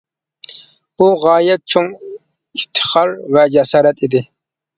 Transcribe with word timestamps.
بۇ 1.01 1.09
غايەت 1.23 1.63
چوڭ 1.73 1.89
ئىپتىخار 2.07 3.15
ۋە 3.37 3.45
جاسارەت 3.59 4.03
ئىدى. 4.09 4.25